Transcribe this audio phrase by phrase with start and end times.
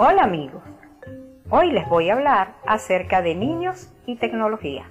[0.00, 0.62] Hola amigos,
[1.50, 4.88] hoy les voy a hablar acerca de niños y tecnología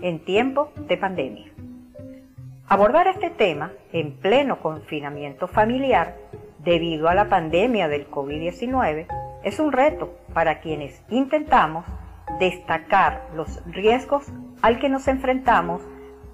[0.00, 1.50] en tiempos de pandemia.
[2.68, 6.16] Abordar este tema en pleno confinamiento familiar
[6.60, 9.08] debido a la pandemia del COVID-19
[9.42, 11.84] es un reto para quienes intentamos
[12.38, 14.24] destacar los riesgos
[14.62, 15.82] al que nos enfrentamos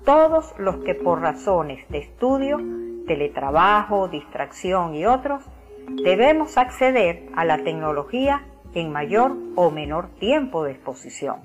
[0.04, 2.58] todos los que por razones de estudio,
[3.06, 5.42] teletrabajo, distracción y otros,
[5.88, 8.44] debemos acceder a la tecnología
[8.74, 11.40] en mayor o menor tiempo de exposición.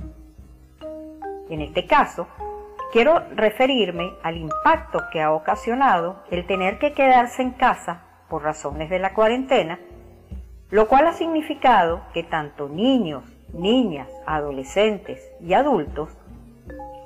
[1.49, 2.27] En este caso,
[2.91, 8.89] quiero referirme al impacto que ha ocasionado el tener que quedarse en casa por razones
[8.89, 9.79] de la cuarentena,
[10.69, 16.09] lo cual ha significado que tanto niños, niñas, adolescentes y adultos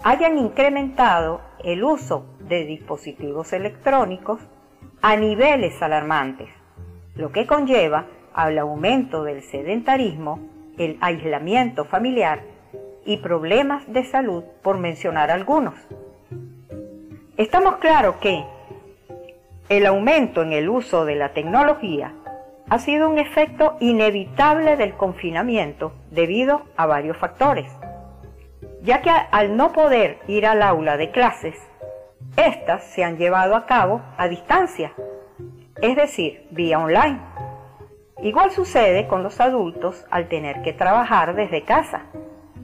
[0.03, 4.39] hayan incrementado el uso de dispositivos electrónicos
[5.01, 6.49] a niveles alarmantes,
[7.19, 10.39] lo que conlleva al aumento del sedentarismo,
[10.77, 12.43] el aislamiento familiar
[13.05, 15.73] y problemas de salud, por mencionar algunos.
[17.35, 18.45] Estamos claros que
[19.67, 22.13] el aumento en el uso de la tecnología
[22.69, 27.69] ha sido un efecto inevitable del confinamiento debido a varios factores,
[28.81, 31.57] ya que al no poder ir al aula de clases,
[32.37, 34.93] éstas se han llevado a cabo a distancia,
[35.81, 37.19] es decir, vía online.
[38.21, 42.03] Igual sucede con los adultos al tener que trabajar desde casa.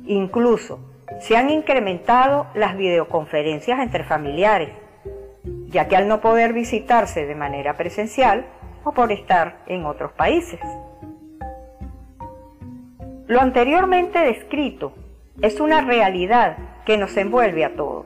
[0.06, 0.80] Incluso
[1.22, 4.70] se han incrementado las videoconferencias entre familiares,
[5.68, 8.46] ya que al no poder visitarse de manera presencial
[8.84, 10.60] o por estar en otros países.
[13.28, 14.94] Lo anteriormente descrito
[15.42, 18.06] es una realidad que nos envuelve a todos,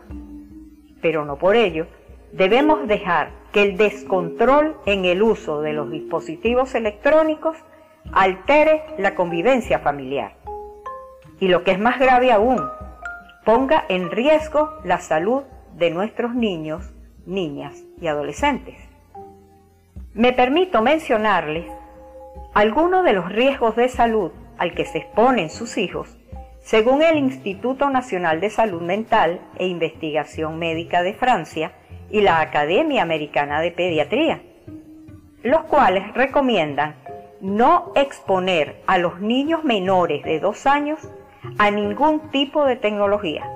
[1.02, 1.88] pero no por ello
[2.32, 7.58] debemos dejar que el descontrol en el uso de los dispositivos electrónicos
[8.12, 10.34] altere la convivencia familiar.
[11.40, 12.62] Y lo que es más grave aún,
[13.46, 15.44] ponga en riesgo la salud
[15.76, 16.92] de nuestros niños,
[17.26, 18.76] niñas y adolescentes.
[20.14, 21.66] Me permito mencionarles
[22.54, 26.18] algunos de los riesgos de salud al que se exponen sus hijos,
[26.62, 31.72] según el Instituto Nacional de Salud Mental e Investigación Médica de Francia,
[32.12, 34.42] y la Academia Americana de Pediatría,
[35.44, 36.96] los cuales recomiendan
[37.42, 41.00] no exponer a los niños menores de dos años
[41.58, 43.50] a ningún tipo de tecnología.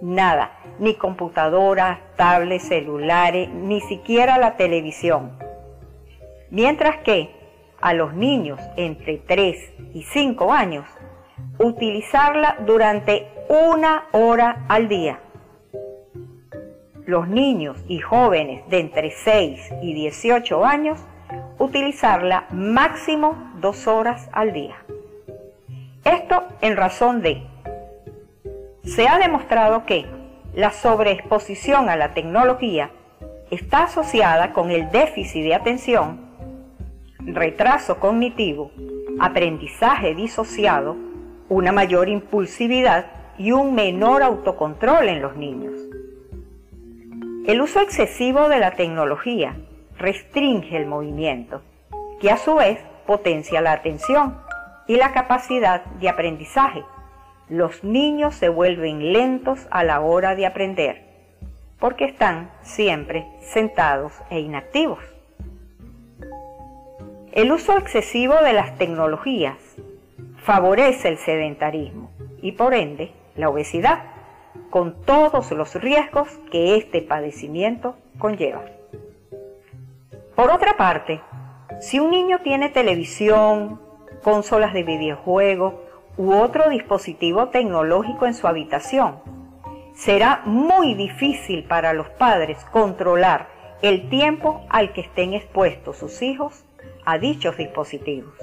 [0.00, 5.32] Nada, ni computadoras, tablets, celulares, ni siquiera la televisión.
[6.50, 7.34] Mientras que
[7.80, 10.86] a los niños entre 3 y 5 años,
[11.58, 15.18] utilizarla durante una hora al día
[17.06, 20.98] los niños y jóvenes de entre 6 y 18 años
[21.58, 24.76] utilizarla máximo dos horas al día.
[26.04, 27.42] Esto en razón de,
[28.84, 30.06] se ha demostrado que
[30.54, 32.90] la sobreexposición a la tecnología
[33.50, 36.20] está asociada con el déficit de atención,
[37.20, 38.70] retraso cognitivo,
[39.20, 40.96] aprendizaje disociado,
[41.48, 43.06] una mayor impulsividad
[43.38, 45.91] y un menor autocontrol en los niños.
[47.44, 49.56] El uso excesivo de la tecnología
[49.98, 51.60] restringe el movimiento,
[52.20, 54.38] que a su vez potencia la atención
[54.86, 56.84] y la capacidad de aprendizaje.
[57.48, 61.02] Los niños se vuelven lentos a la hora de aprender,
[61.80, 65.00] porque están siempre sentados e inactivos.
[67.32, 69.56] El uso excesivo de las tecnologías
[70.44, 74.12] favorece el sedentarismo y por ende la obesidad
[74.70, 78.64] con todos los riesgos que este padecimiento conlleva.
[80.34, 81.20] Por otra parte,
[81.80, 83.80] si un niño tiene televisión,
[84.22, 85.74] consolas de videojuegos
[86.16, 89.20] u otro dispositivo tecnológico en su habitación,
[89.94, 93.48] será muy difícil para los padres controlar
[93.82, 96.64] el tiempo al que estén expuestos sus hijos
[97.04, 98.34] a dichos dispositivos.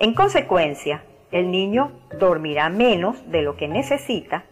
[0.00, 4.44] En consecuencia, el niño dormirá menos de lo que necesita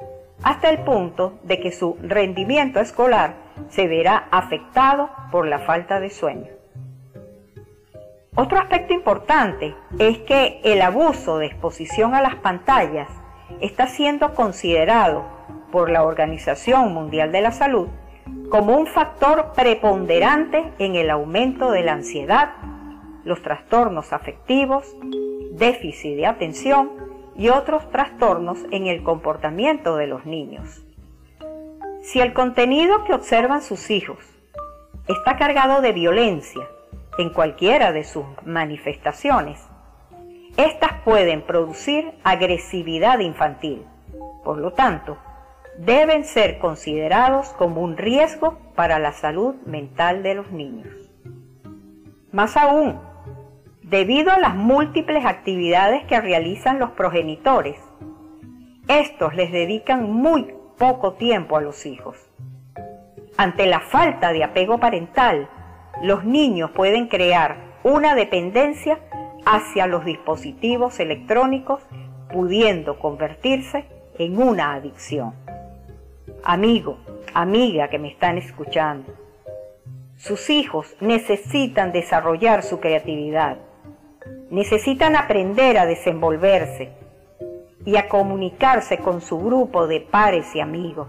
[0.42, 3.34] hasta el punto de que su rendimiento escolar
[3.68, 6.50] se verá afectado por la falta de sueño.
[8.34, 13.08] Otro aspecto importante es que el abuso de exposición a las pantallas
[13.60, 15.24] está siendo considerado
[15.72, 17.88] por la Organización Mundial de la Salud
[18.50, 22.50] como un factor preponderante en el aumento de la ansiedad,
[23.24, 24.84] los trastornos afectivos,
[25.56, 26.90] déficit de atención
[27.36, 30.82] y otros trastornos en el comportamiento de los niños.
[32.02, 34.18] Si el contenido que observan sus hijos
[35.08, 36.66] está cargado de violencia
[37.18, 39.60] en cualquiera de sus manifestaciones,
[40.56, 43.84] Estas pueden producir agresividad infantil.
[44.42, 45.18] Por lo tanto,
[45.78, 50.88] deben ser considerados como un riesgo para la salud mental de los niños.
[52.32, 52.98] Más aún,
[53.86, 57.76] debido a las múltiples actividades que realizan los progenitores,
[58.88, 62.16] estos les dedican muy poco tiempo a los hijos.
[63.36, 65.48] Ante la falta de apego parental,
[66.02, 68.98] los niños pueden crear una dependencia
[69.44, 71.80] hacia los dispositivos electrónicos,
[72.32, 73.84] pudiendo convertirse
[74.18, 75.32] en una adicción.
[76.42, 76.98] Amigo,
[77.34, 79.14] amiga que me están escuchando,
[80.16, 83.58] sus hijos necesitan desarrollar su creatividad,
[84.50, 86.90] necesitan aprender a desenvolverse
[87.84, 91.08] y a comunicarse con su grupo de pares y amigos.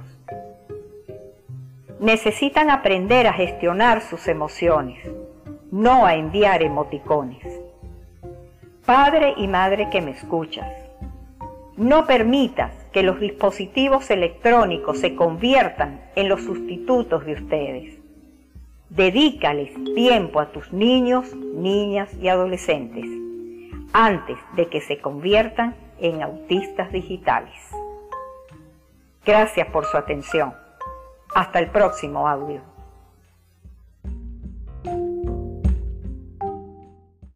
[1.99, 4.99] Necesitan aprender a gestionar sus emociones,
[5.71, 7.43] no a enviar emoticones.
[8.85, 10.67] Padre y madre que me escuchas,
[11.75, 17.99] no permitas que los dispositivos electrónicos se conviertan en los sustitutos de ustedes.
[18.89, 23.26] Dedícales tiempo a tus niños, niñas y adolescentes
[23.93, 27.55] antes de que se conviertan en autistas digitales.
[29.25, 30.53] Gracias por su atención.
[31.35, 32.61] Hasta el próximo audio.